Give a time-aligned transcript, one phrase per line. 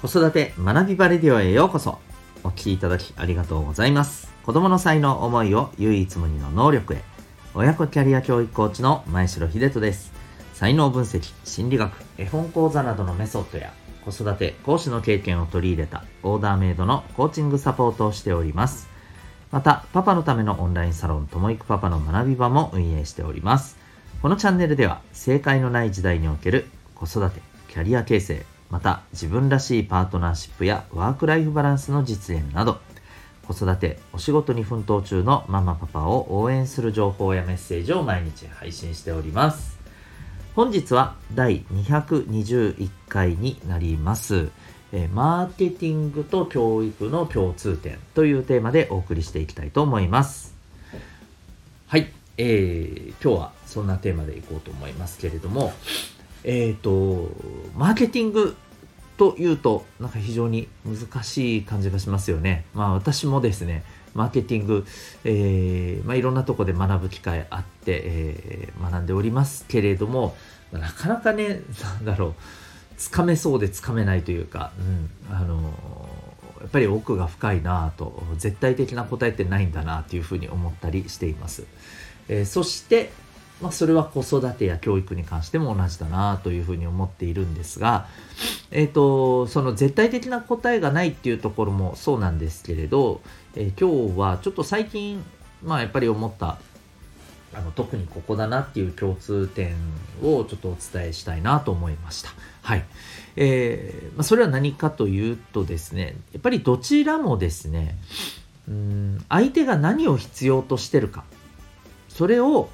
[0.00, 1.98] 子育て学びバレディオへようこそ。
[2.44, 4.32] お聞きいただきありがとうございます。
[4.44, 7.02] 子供の才能思いを唯一無二の能力へ。
[7.52, 10.12] 親子キャリア教育コーチの前城秀人です。
[10.54, 13.72] 才能分析心理学絵本講座などのメソッドや
[14.04, 18.88] 子育て講師の経験を取り入れたオーダーメイドのコーチングサポートをしております。
[19.50, 23.76] またパパのためのオンラインサロンともいくパパの学び場も運営しております。
[24.22, 32.80] このチャンネルでは正解のない時代における子育てキャリア形成また自分らしいパートナーシップやワークライフバランスの実現など
[33.46, 39.78] 子育てお仕事に奮闘中のママパパを応援する情報やメッセージを毎日配信しております。
[40.54, 44.50] 本日は第221回になります。
[44.92, 50.54] えマーケティングと教育の共通点というテーマでお送りしていきたいと思います。
[51.86, 55.72] はい、えー、今日はそんなテーマでいこうと思いますけれども
[56.44, 57.30] えっ、ー、と、
[57.76, 58.56] マーケティング
[59.16, 62.64] というと、なんか非常に難しい感じがしますよね。
[62.74, 64.86] まあ私もですね、マーケティング、
[65.24, 70.34] えー、まあ、いろんなとこで学ぶ機会あって、えー、学んでおりますけれども
[70.72, 72.34] ま、なかなかね、なんだろう、
[72.96, 75.62] つかめそうでつかめないというか、うん、あの
[76.60, 81.64] やっぱり奥が深いなと、絶対的な答えってないんだなというふうに思ったりしています。
[82.28, 83.10] えー、そして、
[83.60, 88.06] まあ、それは子育てや教育に関しても同じだなというふうに思っているんですが、
[88.70, 93.20] えっ、ー、と、その絶対的な答えがないっていうところもそうなんですけれど、
[93.56, 95.24] えー、今日はちょっと最近、
[95.64, 96.58] まあやっぱり思った、
[97.54, 99.74] あの特にここだなっていう共通点
[100.22, 102.30] をちょっとお伝えしたいなと思いました。
[102.62, 102.84] はい。
[103.34, 107.96] えー、まあ、それは何かというとですね、やっぱりどちらもですね、
[108.68, 111.24] うん相手が何を必要としてるか、
[112.08, 112.68] それを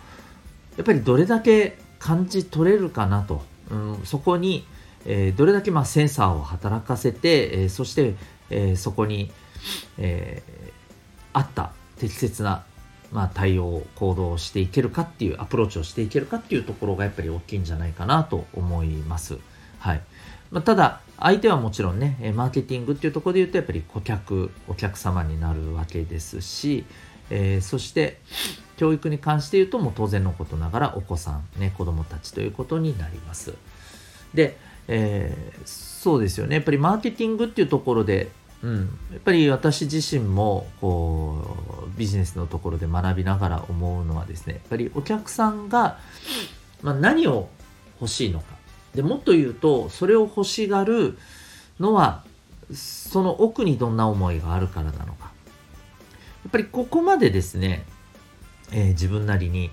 [0.77, 4.67] やっぱりどれだけ感じ取れるかなと、うん、そこに、
[5.07, 8.15] えー、どれだけまあセンサーを働かせて、えー、そして、
[8.51, 9.31] えー、そこに、
[9.97, 10.43] え
[11.35, 12.65] 合った適切な、
[13.13, 19.39] まあ、対応行動をしていけるかっていうアプローチをしていけるかっていうところがやっぱり大きいんじゃないかなと思います。
[19.81, 20.01] はい
[20.51, 26.85] まあ、ただ相手はもちろんねマーケティングっていうところで言うとやっぱり顧客お客様になるわけですし、
[27.37, 28.21] えー、そして
[28.77, 33.55] 教育に関して言うともう当然のことながらお子さん、ね、子供たちということになります。
[34.33, 34.57] で、
[34.87, 36.55] えー、そうですよね。
[36.55, 38.31] やっぱりマーケティングっていうところで、
[38.63, 38.81] うん、
[39.11, 41.57] やっぱり私自身もこ
[41.93, 45.99] うビジネスのところで学びながら思うのはですね、やっぱりお客さんが、
[46.83, 47.49] まあ、何を
[48.01, 48.47] 欲しいのか。
[48.95, 51.19] でもっと言うと、それを欲しがる
[51.81, 52.23] のは、
[52.73, 55.34] その奥にどんな思いがあるからなのか。
[56.45, 57.85] やっぱりここまでですね、
[58.71, 59.71] えー、自分なりに、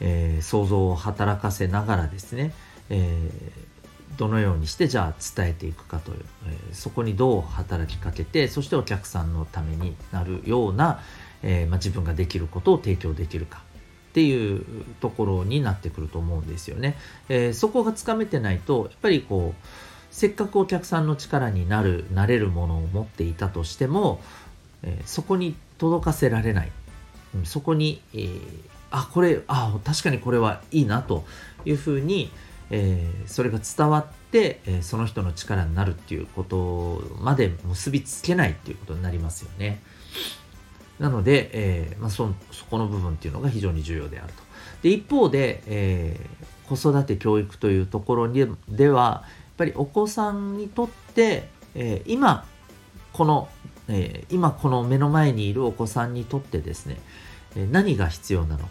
[0.00, 2.52] えー、想像を働かせながらですね、
[2.88, 6.18] えー、どのようにしてじゃあ伝えていくかという、
[6.70, 11.00] えそこにどう働きかけてそしてお客さんのためになるような、
[11.42, 13.62] えまあ、自分ができることを提供できるか
[14.10, 14.64] っていう
[15.00, 16.96] ところになってくると思うんですよね。
[17.28, 19.66] えそこがつかめてないとやっぱりこう
[20.14, 24.20] せっかくお客さんの力になるなれるものを持っていたとしても、
[24.84, 26.72] えそこに届かせられない
[27.44, 28.40] そこに、えー、
[28.90, 31.24] あこれあ確かにこれはいいなと
[31.64, 32.30] いうふうに、
[32.70, 39.82] えー、それが伝わって、えー、その人の力になるっていうことまで結びつけないっていうことになりますよね。
[41.00, 44.42] なので、えーまあそ、そこの部分っていうのが非常に重要であると。
[44.82, 52.46] で一方で、えー、子育て教育というところにではやっぱりお子さんにとって、えー、今
[53.12, 53.48] この
[53.88, 56.98] えー、今この目の前にいるお子さんにとってですね、
[57.56, 58.68] え何が必要なのか、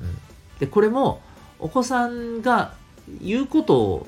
[0.00, 0.18] うん、
[0.58, 1.20] でこれも
[1.58, 2.74] お子さんが
[3.20, 4.06] 言うことを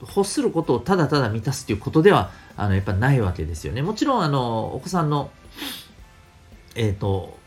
[0.00, 3.82] 欲することをただただ満たすということではあのやっぱないわけですよね。
[3.82, 5.30] もちろんあのお子さんの
[6.74, 7.38] えっ、ー、と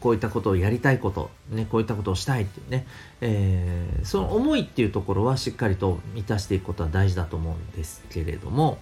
[0.00, 2.86] こういったことをやりたいこと、ね、こういったことをしたいっていうね、
[3.20, 8.78] えー、その思いっていうところはしっかりと満たしていくことは大事だと思うんですけれども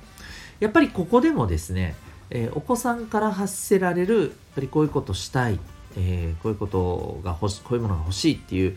[0.61, 1.97] やっぱりここでもですね
[2.31, 5.59] えー、お子さんから発せられるやっぱりこういうことしたい、
[5.97, 8.77] えー、こういうことが欲しこういうものが欲しいっていう、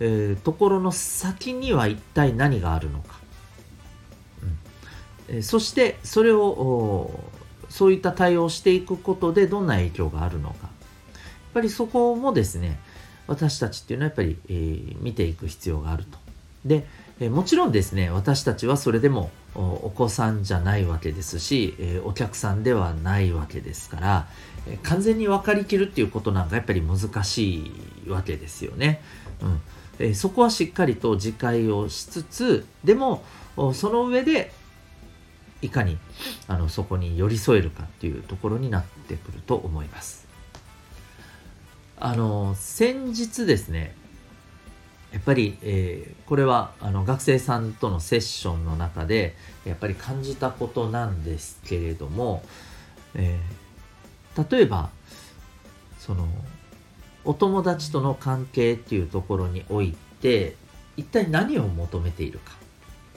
[0.00, 3.18] えー、ところの先には一体何があるのか、
[5.28, 5.36] うん。
[5.36, 7.10] えー、そしてそれを
[7.68, 10.56] そういった対応をしていくことでどんな影響があるのか。
[10.62, 10.70] やっ
[11.54, 12.78] ぱりそこもですね
[13.26, 16.18] 私たちっていうのはやっぱり、えー、見ていく必要があると。
[16.64, 16.86] で
[17.20, 24.28] えもちろんですね私たちはそれでもお子さんじゃないわけですし、えお客さんではないわけですから、
[24.68, 27.72] え完全に分かりきるっていうことなんかやっぱり難し
[28.06, 29.02] いわけですよね。
[29.42, 29.60] うん
[29.98, 33.24] えそこはしっかりと自戒をしつつでも
[33.74, 34.52] その上で
[35.60, 35.98] いかに
[36.46, 40.28] あのそこに寄り添えるかっていうところになってくると思います
[41.98, 43.94] あの先日ですね
[45.12, 49.34] やっぱり、えー、これはあの学生さんとのセッションの中で
[49.64, 52.42] やっぱり感じたことなんですけれども、
[53.14, 54.90] えー、例えば
[55.98, 56.28] その
[57.24, 60.56] お友達との関係っていうところにおいて
[60.96, 62.52] 一体何を求めているか。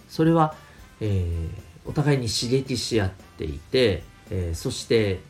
[0.08, 0.56] それは、
[1.00, 5.22] えー、お互いに刺激し合っていて、え、そして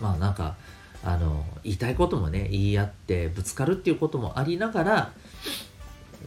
[0.00, 0.56] まあなんか
[1.04, 5.12] あの言いたいこともね言い合ってぶつかるっていうこともありながら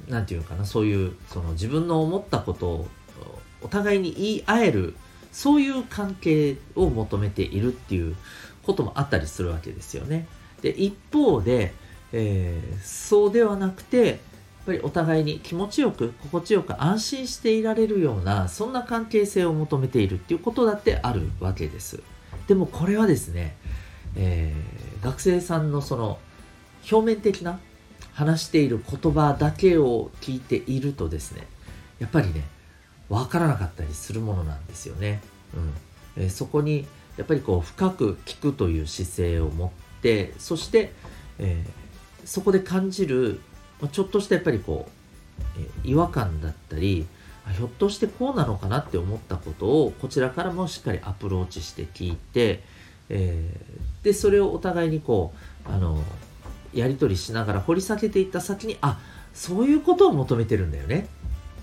[0.07, 2.87] 何て言うかなそういうその自分の思ったことを
[3.61, 4.95] お互いに言い合える
[5.31, 8.15] そういう関係を求めているっていう
[8.63, 10.27] こともあったりするわけですよね。
[10.61, 11.73] で一方で、
[12.11, 14.17] えー、そうではなくてやっ
[14.65, 22.03] ぱりお互いに気持ちよく心地よく安心していられるようなそんな関係性を求めているっていうことだってあるわけです。
[22.47, 23.55] でもこれはですね、
[24.15, 26.19] えー、学生さんのその
[26.91, 27.59] 表面的な
[28.13, 31.47] 話している言葉だけを聞いているとですね
[31.99, 32.43] やっぱりね
[33.09, 35.21] 分からなかったりするものなんですよね。
[35.53, 36.85] うんえー、そこに
[37.17, 39.69] やっぱりこう深く聞くという姿勢を持っ
[40.01, 40.93] てそして、
[41.39, 43.41] えー、そこで感じる
[43.91, 47.05] ちょっとしたやっぱりこう、えー、違和感だったり
[47.49, 52.63] ひょっとしてこうなのかなって思ったことをこちらからもしっかりアプローチして聞いて、
[53.09, 55.33] えー、でそれをお互いにこ
[55.67, 56.01] うあの
[56.73, 58.99] やり取りしながら掘り下げていった先にあ
[59.33, 61.07] そういうことを求めてるんだよね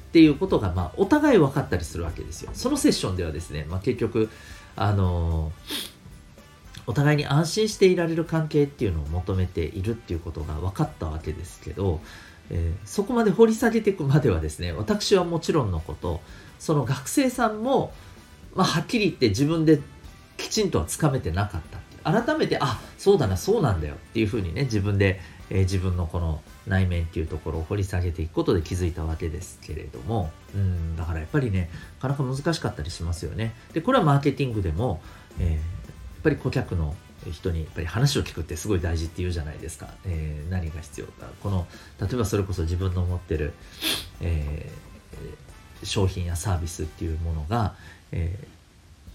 [0.08, 2.50] っていうことが、まあ、お互い分かったりするわけですよ。
[2.54, 4.30] そのセッションではですね、まあ、結局、
[4.74, 12.00] あのー、お互いに安心していられる関係っていうのを求めているっていうことが分かったわけですけど、
[12.50, 16.22] えー、そこまで掘り下げていくまではですね、私はもちろんのこと、
[16.58, 17.92] その学生さんも、
[18.54, 19.80] まあ、はっきり言って自分で
[20.38, 21.78] きちんとはつかめてなかった。
[22.12, 25.20] 改めてあそうだなそうなんだよっていうふうにね自分で、
[25.50, 31.70] えー、自分のこの内面っていうところを掘り下げていくことで気づいたわけですけれどもうんだからやっぱりね
[32.02, 33.54] なかなか難しかったりしますよね。
[33.72, 35.00] でこれはマーケティングでも、
[35.38, 35.58] えー、やっ
[36.22, 36.94] ぱり顧客の
[37.30, 41.26] 人にやっぱり話を聞くってすごい大事って言うじゃないですか、えー、何が必要か。
[41.42, 41.66] この
[42.00, 43.52] 例えばそれこそ自分の持ってる、
[44.20, 47.74] えー、商品やサービスっていうものが、
[48.12, 48.57] えー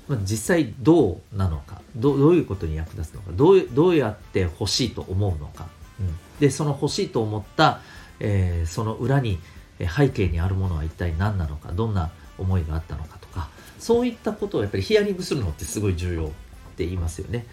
[0.07, 5.67] まあ、実際どうなのかどういうことに役立つのかどうどうやって欲しいと思うのか、
[5.99, 7.79] うん、でその欲しいと思った、
[8.19, 9.39] えー、その裏に
[9.79, 16.27] 背景にあるものは一体何なのかどんな思いがあったのかとかそういったことをやっぱりヒアリングするのってすごい重要っ
[16.75, 17.45] て言いますよね。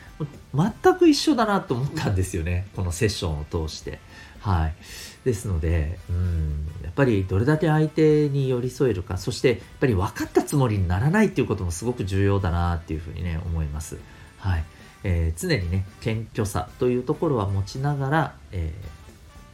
[0.54, 3.98] 全く一緒だなと思ったんですよねこのセッションを通して。
[4.40, 4.74] はい
[5.24, 13.98] ですので、うん、やっぱりどれだけ相手に寄り添えるか、そしてやっぱり分かったつもりにならないっていうこともすごく重要だなっていうふうにね、思います。
[14.38, 14.64] はい。
[15.02, 18.72] えー、常にね、謙虚さというところは持ちながら、え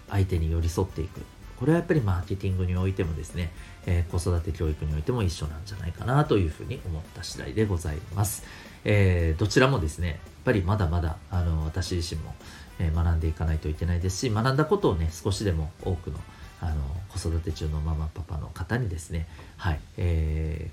[0.08, 1.20] ー、相手に寄り添っていく。
[1.56, 3.50] これはやっぱりマーケティングにおいてもですね、
[3.86, 8.44] えー、子育て教育においても一緒なんじゃないかなというふうに思った次第でございます。
[8.84, 12.34] えー、どちらもですね、ぱりまだまだ、あの、私自身も、
[12.78, 16.18] え学んでいかないといけないですし学んだことをね少しでも多くの
[16.60, 16.76] あの
[17.08, 19.28] 子育て中のママパパの方にですね、
[19.58, 20.70] はいえ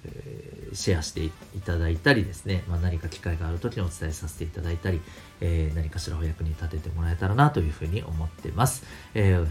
[0.72, 1.32] ー、シェアしてい
[1.66, 5.02] ただいたりですね、まあ、何か機会がある時にお伝えさせていただいたり、
[5.42, 9.48] えー、何かしらお役に立ててもらえたらなというふうに思ってます、えー、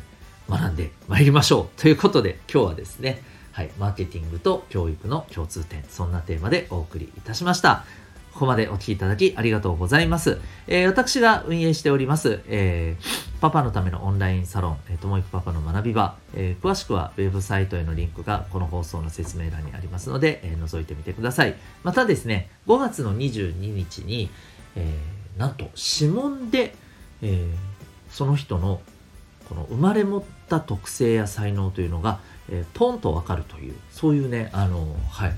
[0.51, 7.85] 学んでまいりましょうということで今日はですねはい、マーケティングと教育の共通点そんなテーマでお送りいたしました。
[8.33, 10.41] ここまでお聴きいただきありがとうございます。
[10.67, 21.55] えー、私が運営しております、えー、パパのためのオンラインサロン、えー、ともいくパパの学び場、えー、詳しくはウェブサイトへのリンクがこの放送の説明欄にありますので、えー、覗いてみてください。
[21.83, 24.31] またですね、5月の22日に、
[24.77, 25.71] えー、なんと
[26.01, 26.75] 指紋で、
[27.21, 27.49] えー、
[28.11, 28.81] その人の
[29.49, 35.33] この生まれ持った特性や才能というのが、えー、ポンとわかるという、そういうね、あの、はい、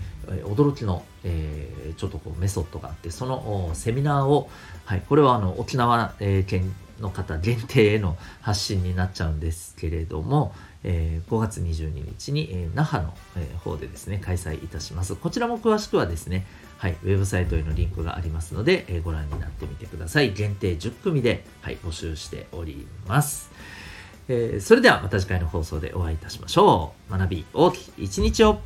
[0.45, 4.50] 驚きの、えー、ちょっとこうメソッドがあって、そのセミナーを、
[4.85, 10.54] はい、これはあの沖縄、え、県の方限定への発信になっちゃうんですけれども、
[10.85, 15.16] えー、5月22日に、えー、那覇の、え、方でですね、開催いたします。
[15.16, 16.47] こちらも詳しくはですね、
[16.78, 20.33] はい、ウェブサイトへのリンクがありますので、えー、ご覧になってみてください。
[20.33, 23.50] 限定10組で、はい、募集しております。
[24.28, 27.12] えー、それではまた次回の放送でお会いいたしましょう。
[27.12, 28.59] 学び大きい一日を